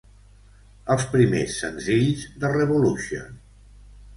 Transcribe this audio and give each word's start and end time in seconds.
Els 0.95 1.03
primers 1.11 1.59
senzills 1.65 2.25
de 2.45 2.51
Revolution. 2.57 3.41